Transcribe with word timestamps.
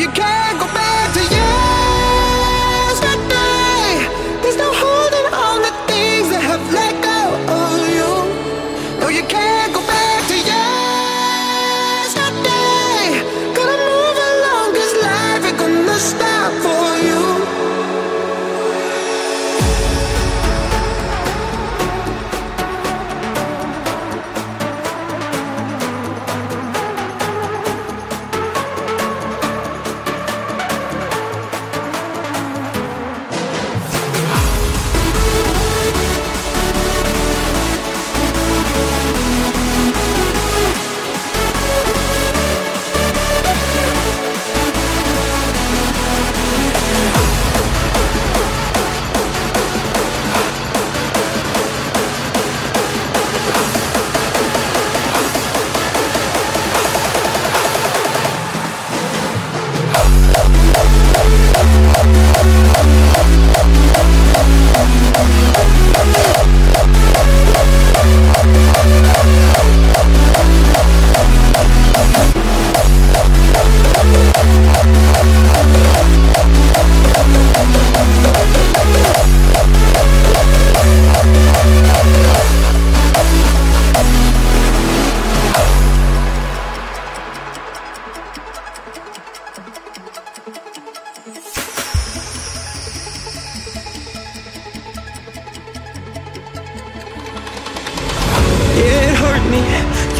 you 0.00 0.06
can't. 0.12 0.29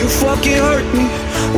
You 0.00 0.08
fucking 0.08 0.56
hurt 0.56 0.88
me. 0.97 1.05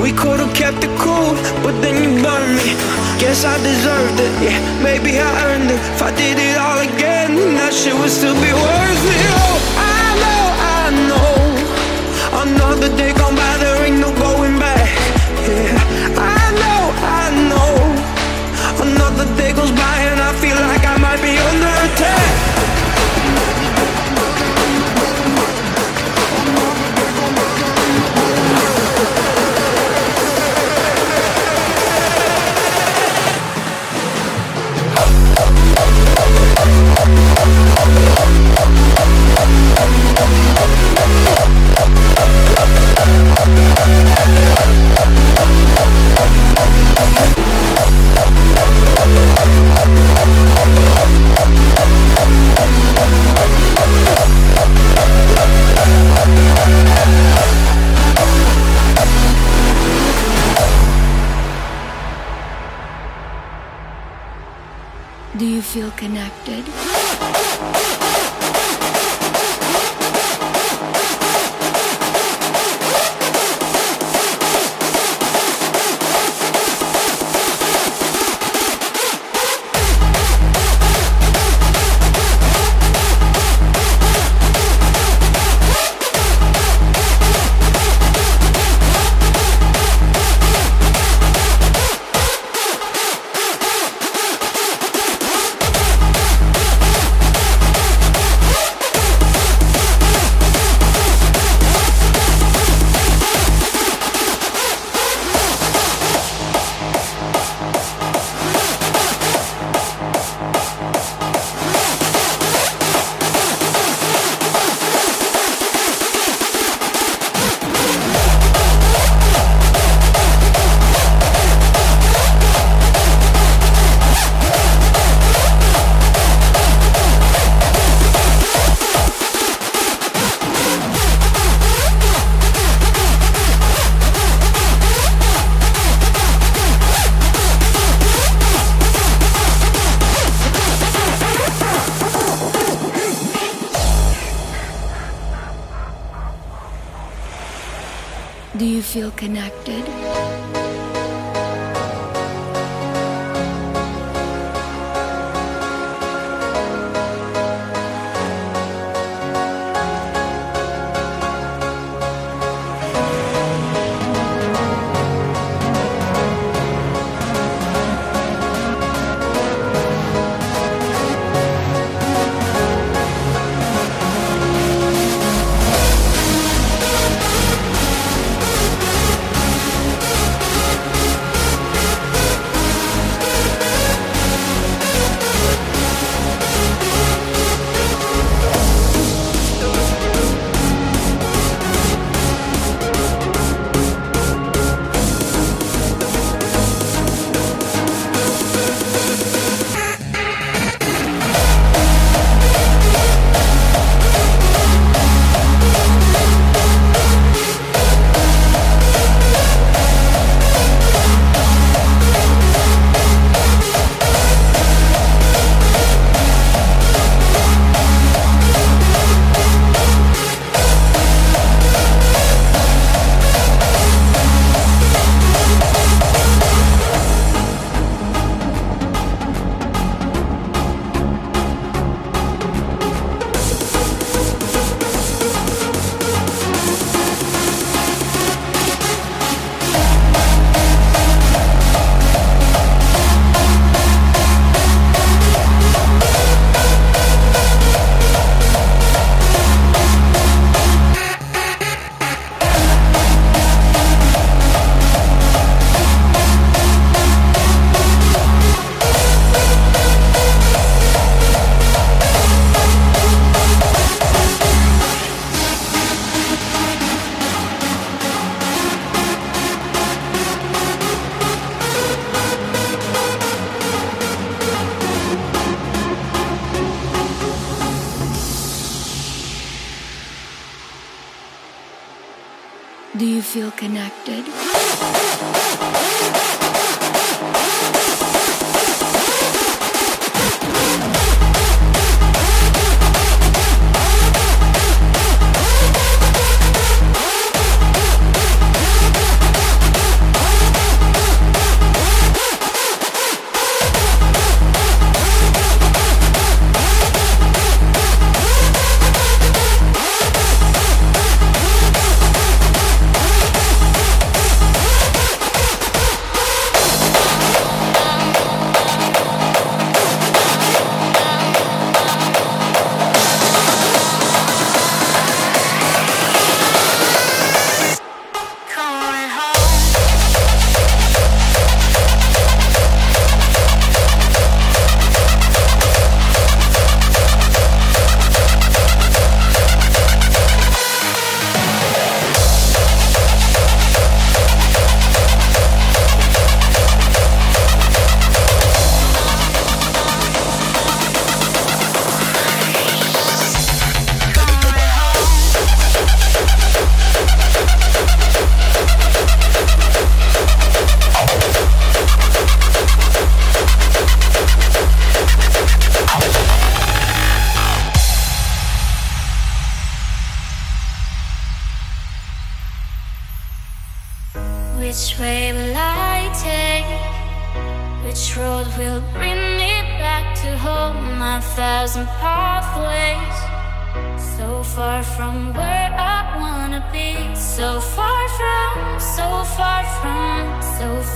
We 0.02 0.10
could've 0.10 0.52
kept 0.52 0.82
it 0.82 0.90
cool, 0.98 1.38
but 1.62 1.78
then 1.80 1.94
you 2.02 2.10
burned 2.20 2.58
me. 2.58 2.74
Guess 3.22 3.44
I 3.44 3.54
deserved 3.62 4.18
it, 4.18 4.32
yeah, 4.42 4.58
maybe 4.82 5.20
I 5.20 5.30
earned 5.46 5.70
it. 5.70 5.78
If 5.94 6.02
I 6.02 6.10
did 6.16 6.38
it 6.42 6.58
all 6.58 6.80
again, 6.82 7.38
that 7.54 7.72
shit 7.72 7.94
would 7.94 8.10
still 8.10 8.34
be 8.34 8.50
worth 8.50 9.04
it. 9.14 9.30
Oh, 9.46 9.61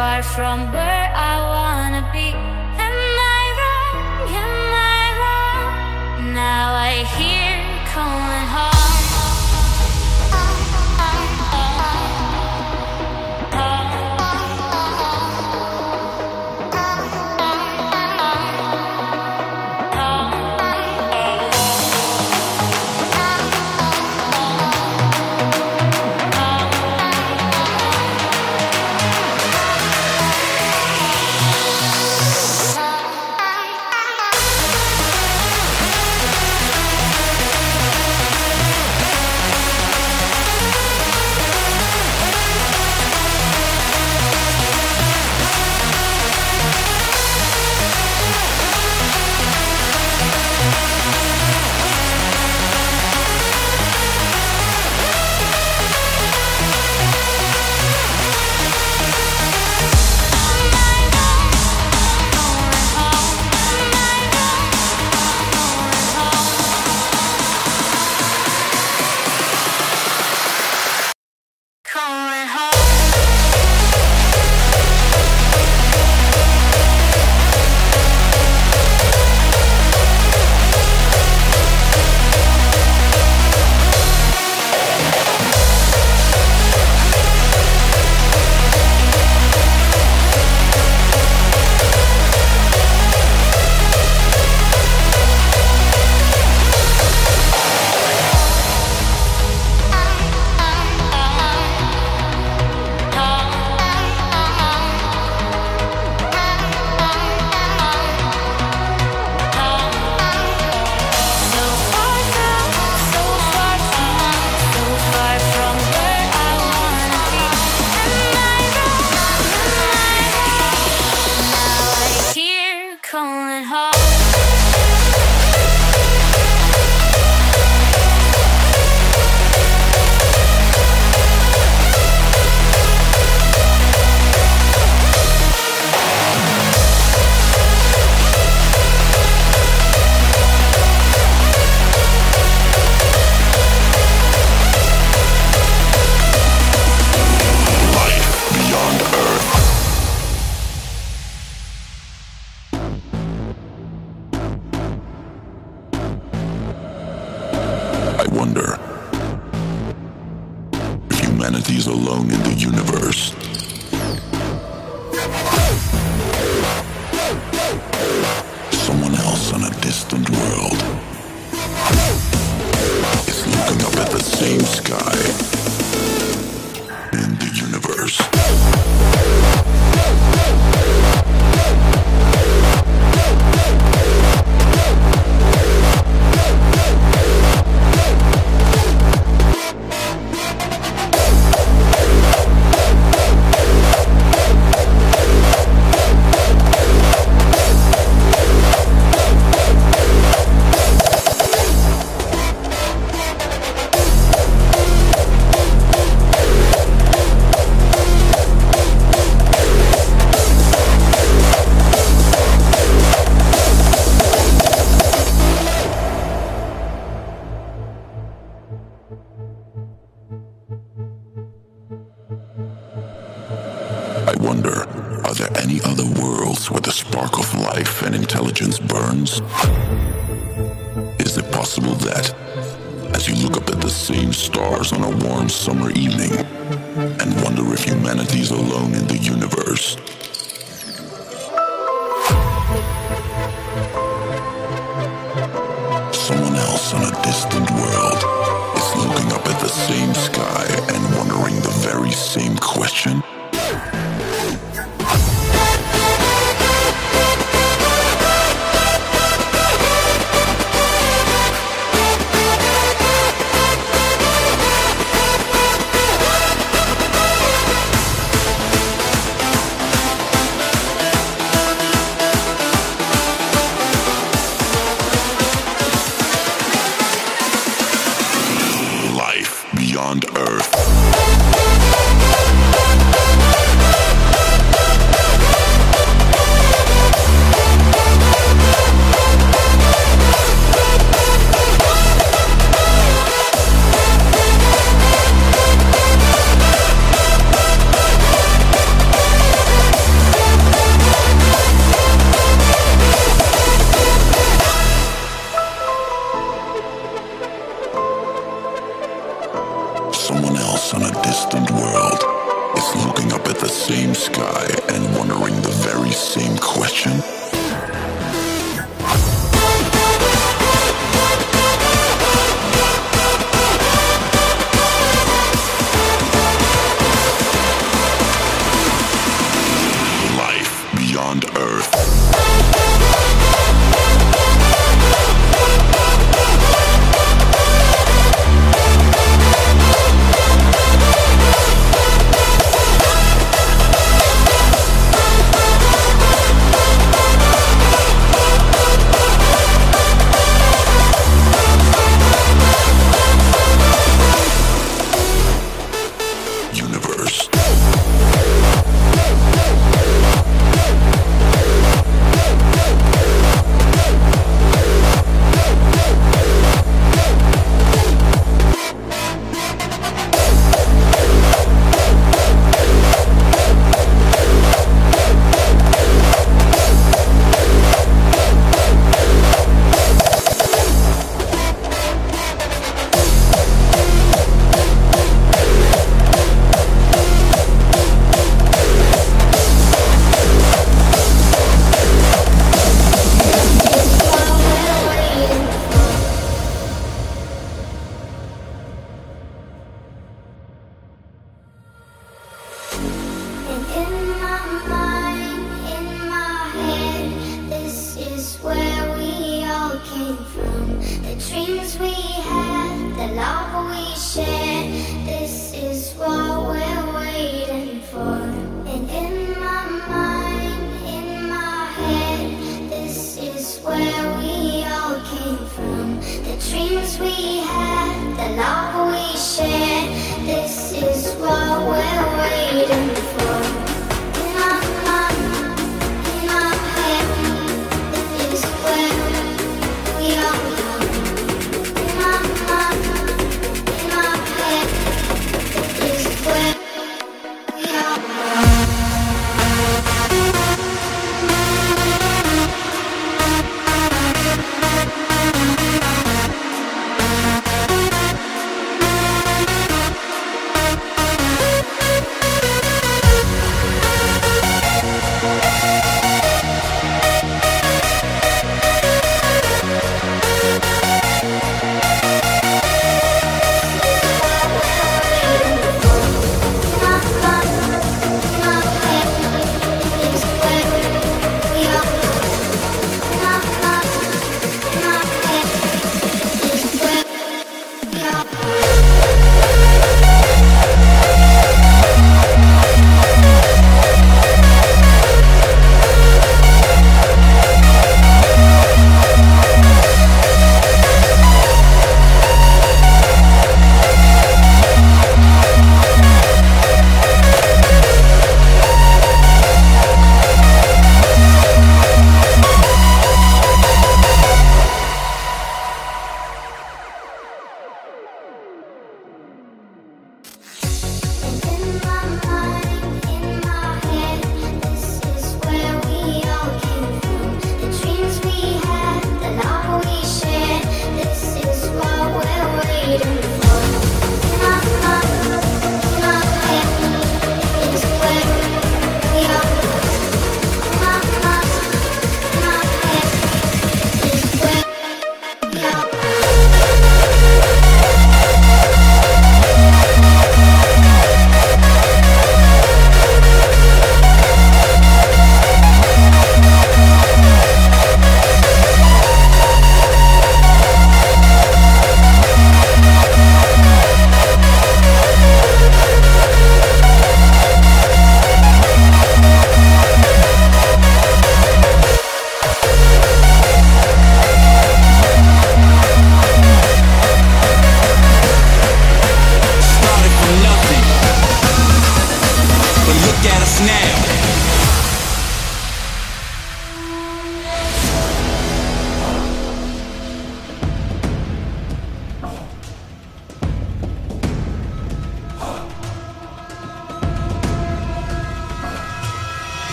far 0.00 0.22
from 0.22 0.58
where 0.72 1.06
I 1.30 1.34
wanna 1.52 2.02
be. 2.16 2.28
Am 2.86 2.96
I 3.36 3.42
wrong? 3.58 3.98
Am 4.44 4.54
I 4.96 5.02
wrong? 5.20 5.72
Now 6.42 6.66
I 6.88 6.92
hear 7.16 7.52
calling. 7.92 8.39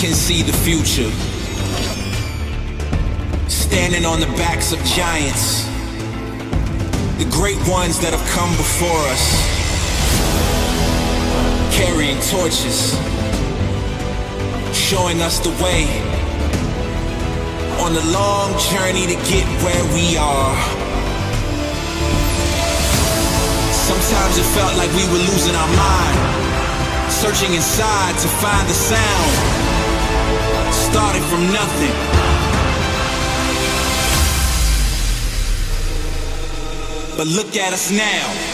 can 0.00 0.14
see 0.14 0.40
the 0.40 0.52
future. 0.64 1.12
Standing 3.50 4.06
on 4.06 4.18
the 4.18 4.32
backs 4.40 4.72
of 4.72 4.82
giants, 4.96 5.68
the 7.20 7.28
great 7.28 7.60
ones 7.68 8.00
that 8.00 8.16
have 8.16 8.24
come 8.32 8.48
before 8.56 8.96
us, 9.12 9.24
carrying 11.76 12.16
torches, 12.32 12.96
showing 14.72 15.20
us 15.20 15.36
the 15.44 15.52
way 15.60 15.84
on 17.84 17.92
the 17.92 18.04
long 18.08 18.56
journey 18.72 19.04
to 19.04 19.20
get 19.28 19.44
where 19.60 19.84
we 19.92 20.16
are. 20.16 20.56
Sometimes 23.84 24.32
it 24.40 24.48
felt 24.56 24.72
like 24.80 24.88
we 24.96 25.04
were 25.12 25.20
losing 25.28 25.52
our 25.52 25.72
mind, 25.76 27.12
searching 27.12 27.52
inside 27.52 28.16
to 28.16 28.28
find 28.40 28.64
the 28.66 28.72
sound 28.72 29.49
started 30.90 31.22
from 31.22 31.42
nothing. 31.52 31.94
But 37.16 37.26
look 37.28 37.56
at 37.56 37.72
us 37.72 37.90
now. 37.90 38.49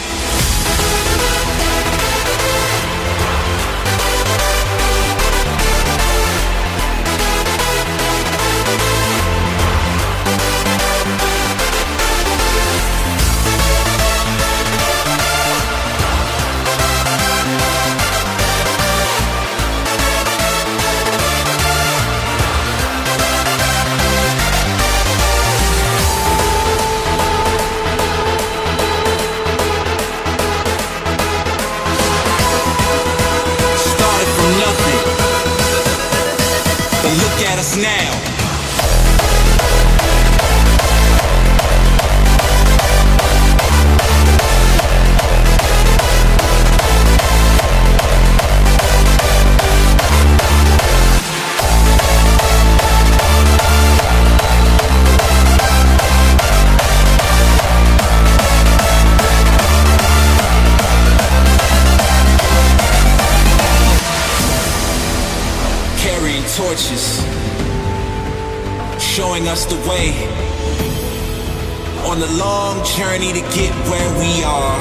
Long 72.37 72.85
journey 72.85 73.33
to 73.33 73.41
get 73.57 73.73
where 73.89 74.11
we 74.21 74.45
are. 74.45 74.81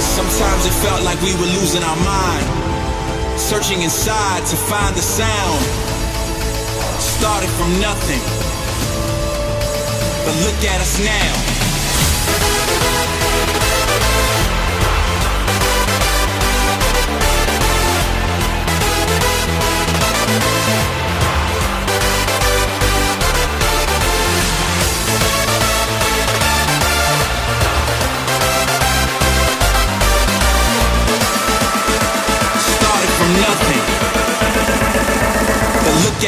Sometimes 0.00 0.66
it 0.66 0.74
felt 0.84 1.02
like 1.02 1.20
we 1.22 1.34
were 1.34 1.50
losing 1.58 1.82
our 1.82 1.96
mind, 1.96 2.46
searching 3.38 3.82
inside 3.82 4.46
to 4.46 4.56
find 4.56 4.94
the 4.94 5.02
sound. 5.02 5.62
Started 7.00 7.50
from 7.58 7.80
nothing, 7.80 8.22
but 10.24 10.34
look 10.46 10.64
at 10.70 10.80
us 10.80 10.98
now. 11.04 11.47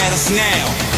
At 0.00 0.12
us 0.12 0.30
now. 0.30 0.89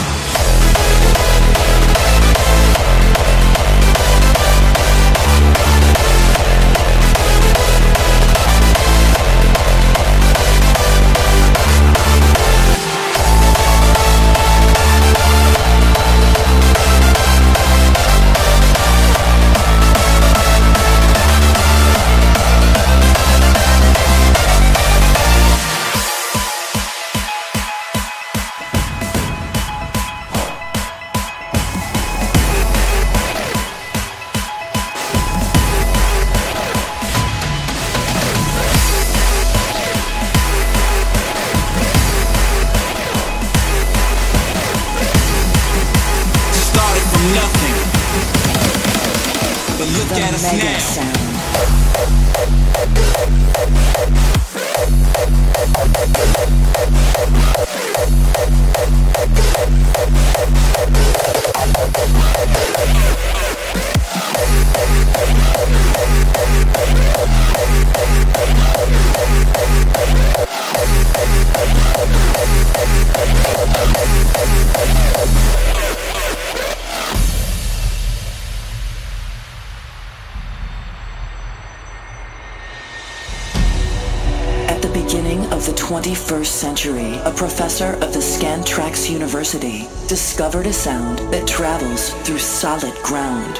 Century, 86.15 87.15
a 87.25 87.31
professor 87.31 87.95
of 87.95 88.13
the 88.13 88.21
Scantraxx 88.21 89.11
University 89.11 89.89
discovered 90.09 90.67
a 90.67 90.73
sound 90.73 91.19
that 91.33 91.47
travels 91.47 92.11
through 92.25 92.39
solid 92.39 92.95
ground. 93.03 93.57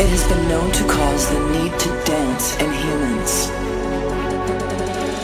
It 0.00 0.08
has 0.08 0.26
been 0.28 0.48
known 0.48 0.70
to 0.72 0.84
cause 0.88 1.28
the 1.28 1.40
need 1.50 1.78
to 1.78 1.88
dance 2.04 2.56
in 2.56 2.72
humans. 2.72 3.30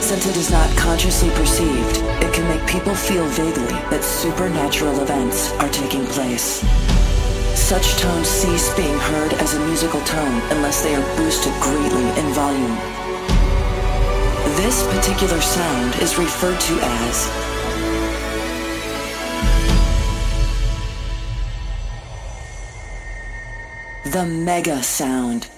Since 0.04 0.26
it 0.26 0.36
is 0.36 0.50
not 0.50 0.68
consciously 0.76 1.30
perceived, 1.30 1.98
it 2.22 2.32
can 2.34 2.48
make 2.48 2.66
people 2.68 2.94
feel 2.94 3.26
vaguely 3.26 3.78
that 3.90 4.04
supernatural 4.04 5.00
events 5.00 5.52
are 5.54 5.70
taking 5.70 6.04
place. 6.06 6.64
Such 7.54 7.96
tones 7.96 8.28
cease 8.28 8.74
being 8.74 8.98
heard 8.98 9.32
as 9.34 9.54
a 9.54 9.66
musical 9.66 10.00
tone 10.02 10.40
unless 10.50 10.82
they 10.82 10.94
are 10.94 11.16
boosted 11.16 11.52
greatly 11.60 12.08
in 12.20 12.32
volume. 12.34 12.95
This 14.56 14.82
particular 14.86 15.38
sound 15.42 15.96
is 15.96 16.16
referred 16.16 16.58
to 16.58 16.78
as 16.80 17.26
the 24.12 24.24
mega 24.24 24.82
sound. 24.82 25.50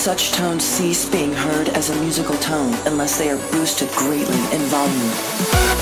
Such 0.00 0.32
tones 0.32 0.64
cease 0.64 1.06
being 1.06 1.30
heard 1.30 1.68
as 1.68 1.90
a 1.90 2.00
musical 2.00 2.34
tone 2.36 2.72
unless 2.86 3.18
they 3.18 3.28
are 3.28 3.36
boosted 3.52 3.90
greatly 3.90 4.38
in 4.50 4.62
volume. 4.62 5.79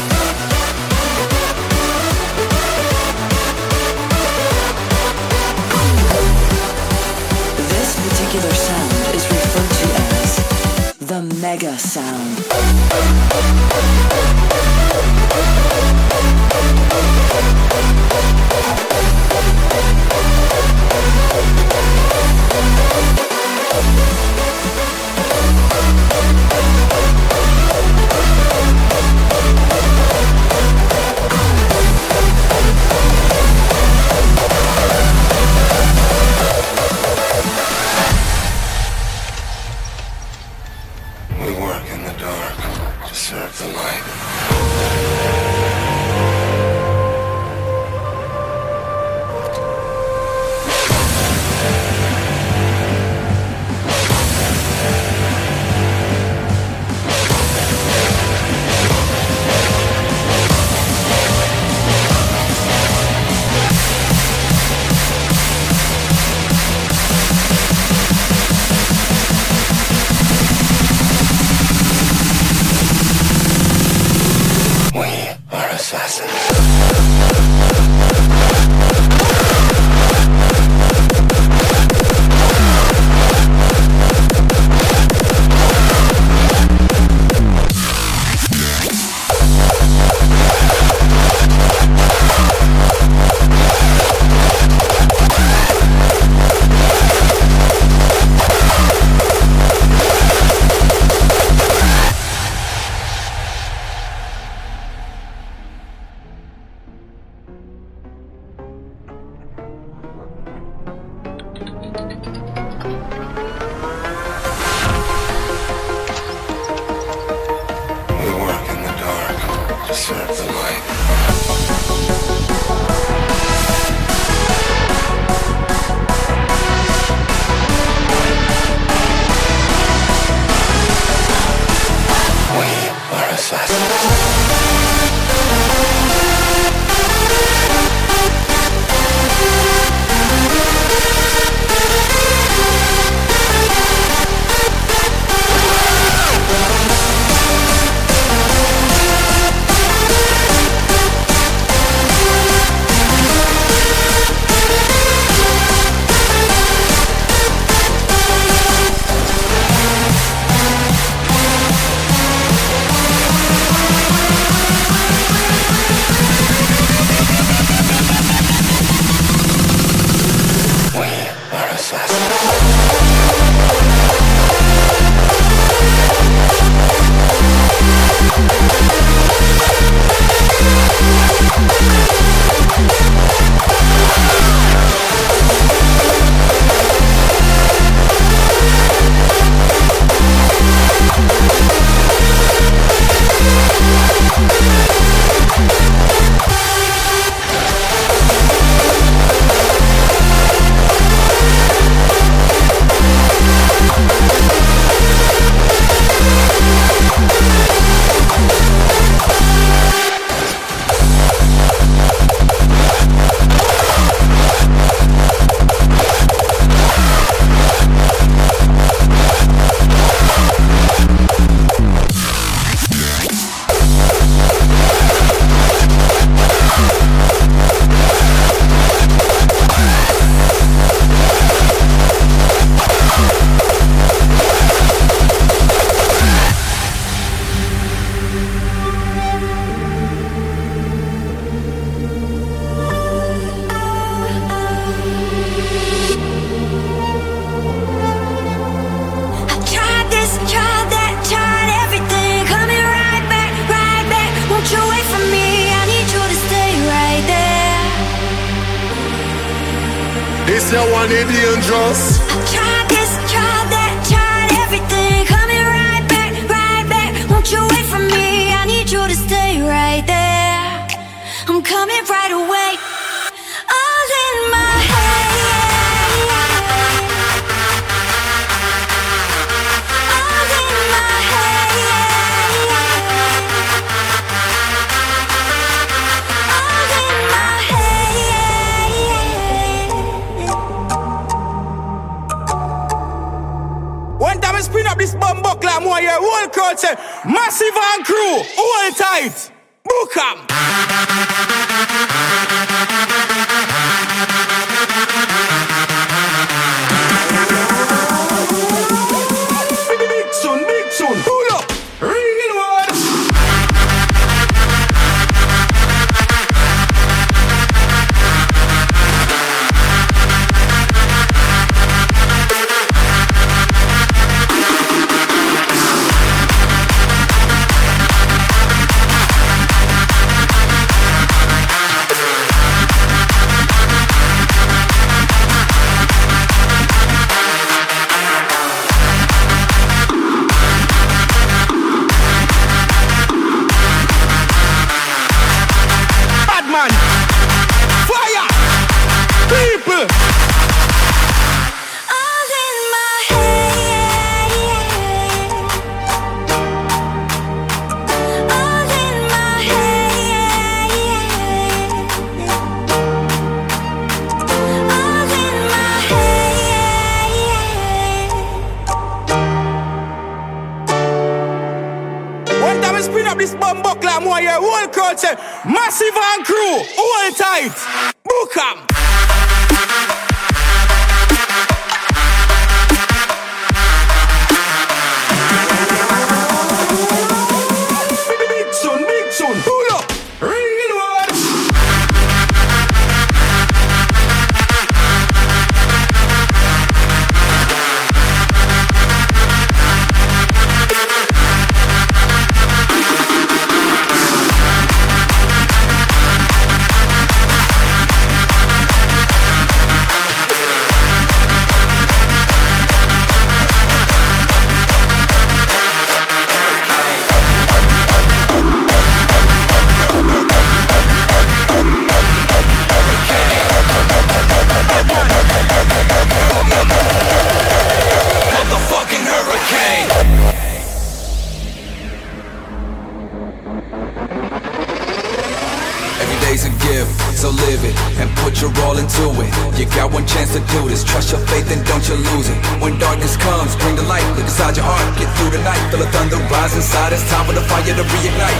feel 445.98 446.06
the 446.06 446.12
thunder 446.12 446.38
rise 446.50 446.74
inside. 446.74 447.12
It's 447.12 447.28
time 447.30 447.46
for 447.46 447.52
the 447.52 447.62
fire 447.62 447.84
to 447.84 448.02
reignite. 448.02 448.58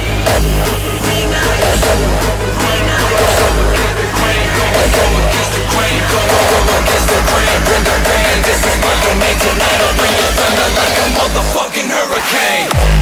Reignite. 1.06 1.62
Reignite. 2.62 3.18
Go 4.94 5.04
against 5.22 5.52
the 5.54 5.62
grain. 5.70 6.00
Go, 6.10 6.18
go, 6.18 6.40
go 6.50 6.58
against 6.82 7.08
the 7.08 7.20
grain. 7.30 7.58
Bring 7.66 7.84
the 7.84 7.96
rain. 8.10 8.36
This 8.42 8.60
is 8.66 8.76
my 8.82 8.94
domain 9.06 9.36
tonight. 9.38 9.80
I'll 9.86 9.96
bring 9.98 10.14
the 10.18 10.28
thunder 10.38 10.68
like 10.78 10.96
a 10.98 11.06
motherfucking 11.18 11.88
hurricane. 11.88 12.97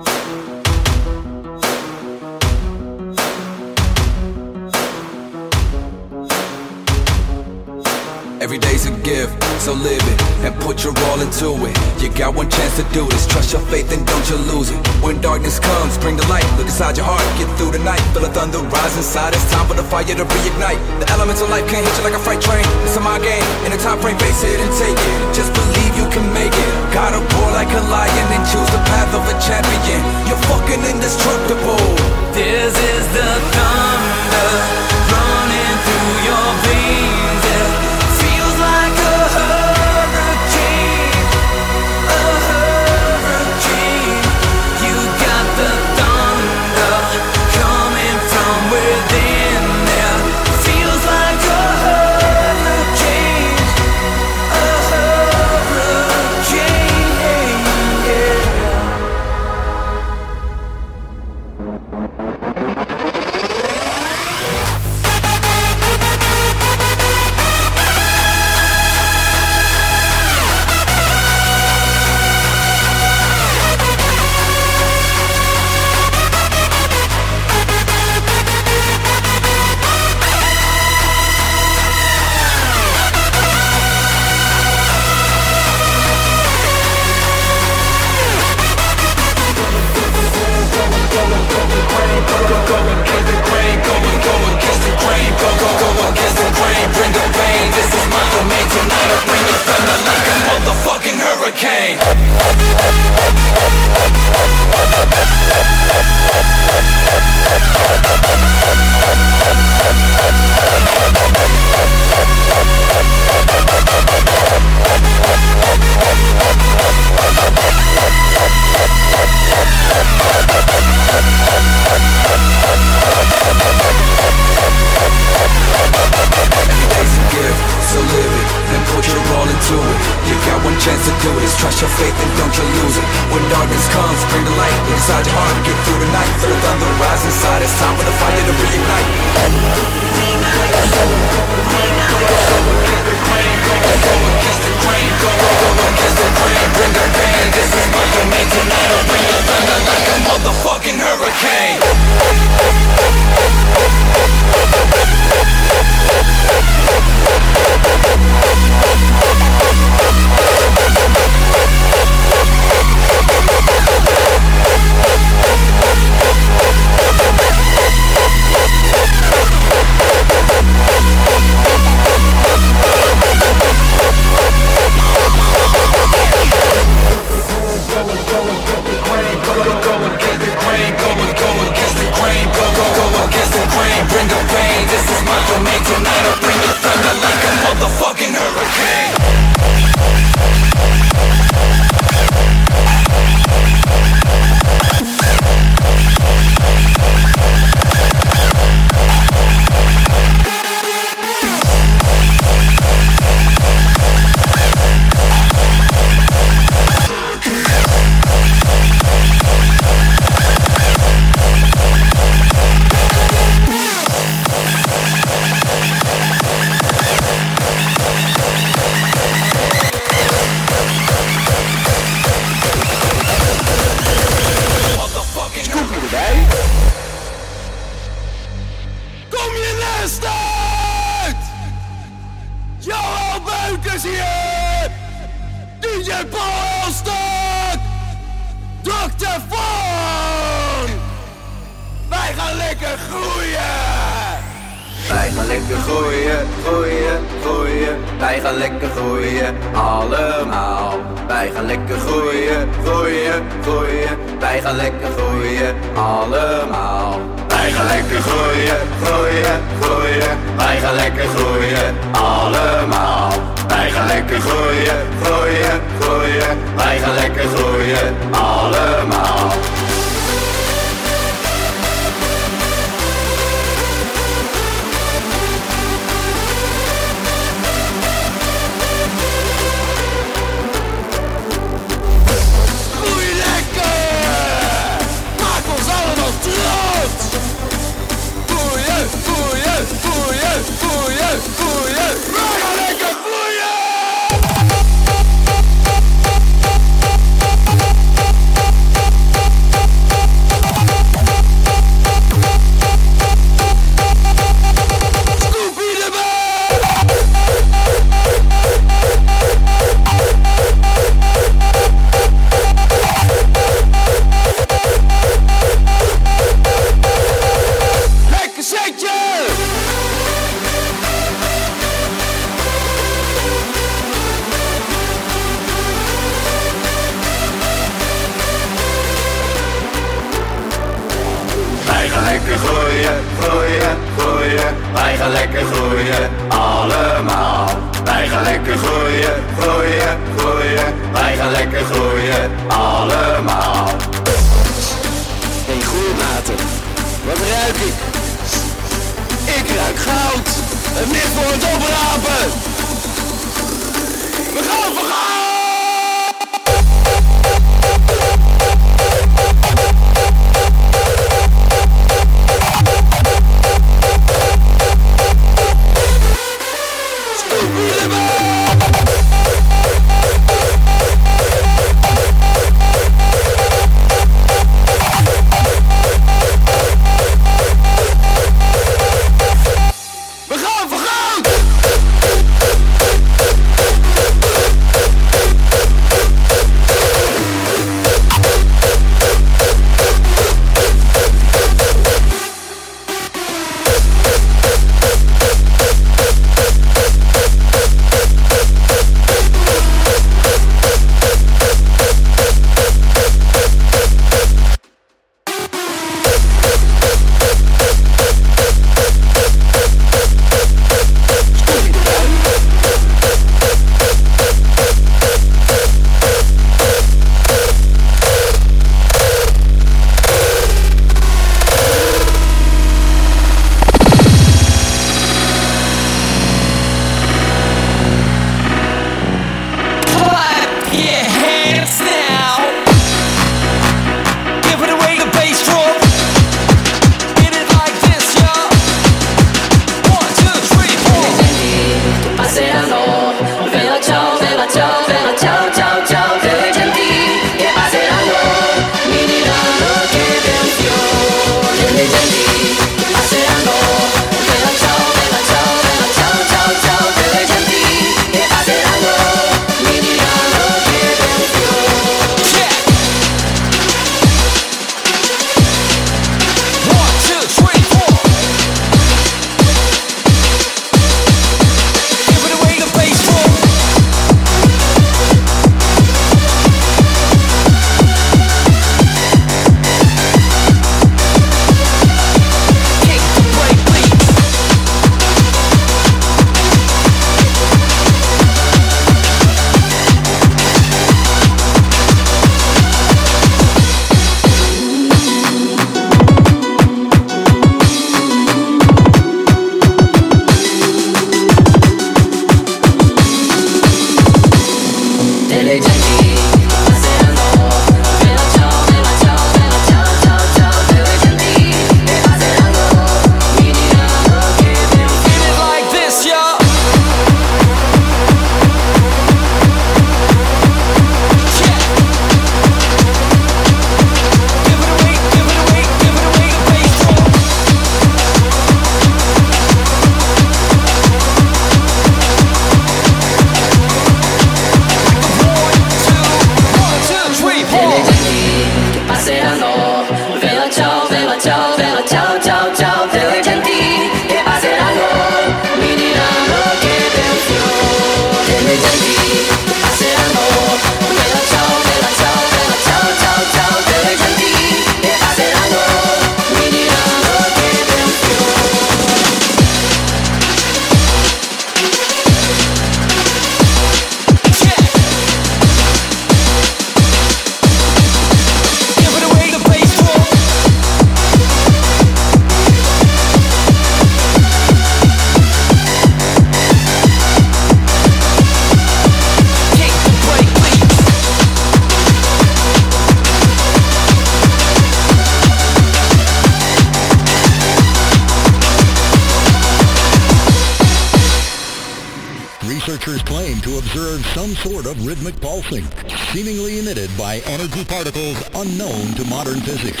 sort 594.54 594.86
of 594.86 595.06
rhythmic 595.06 595.40
pulsing, 595.40 595.84
seemingly 596.32 596.78
emitted 596.78 597.10
by 597.16 597.38
energy 597.46 597.84
particles 597.84 598.42
unknown 598.54 599.14
to 599.14 599.24
modern 599.24 599.60
physics. 599.60 600.00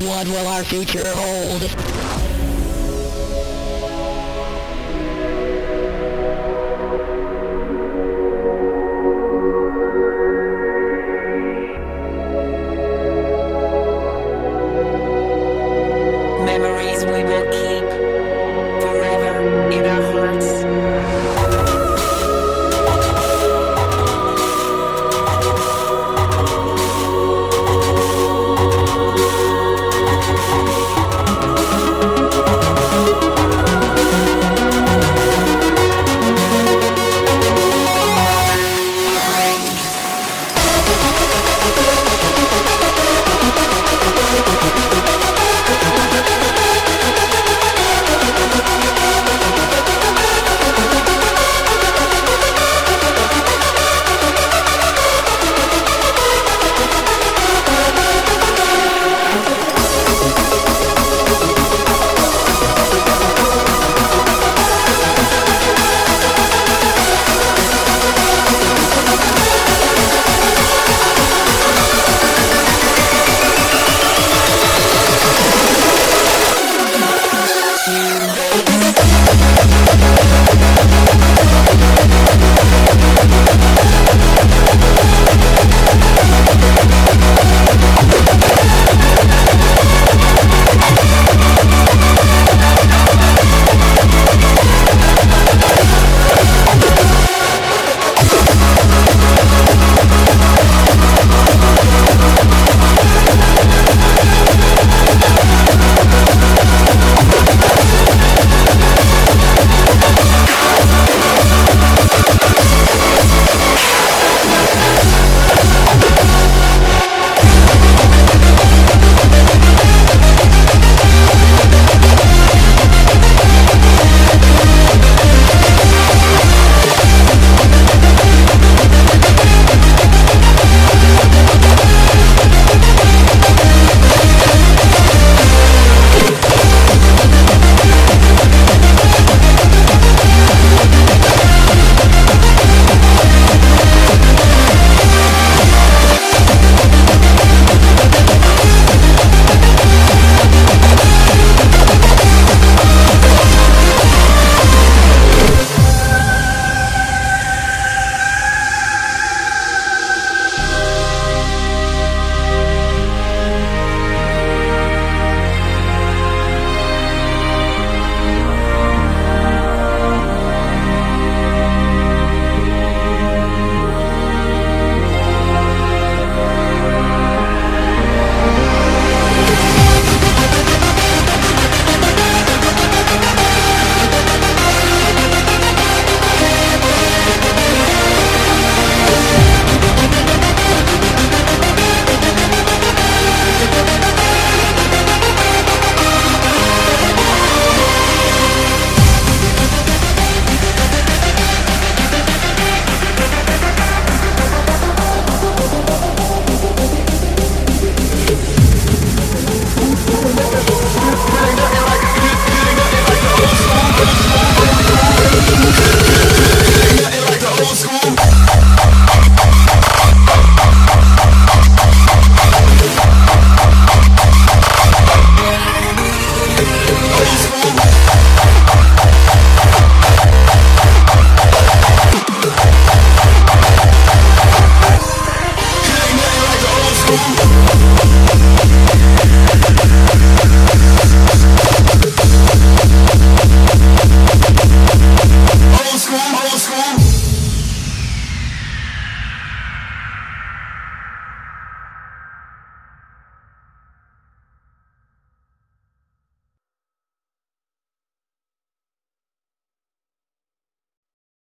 What 0.00 0.26
will 0.26 0.46
our 0.48 0.64
future 0.64 1.04
hold? 1.04 2.33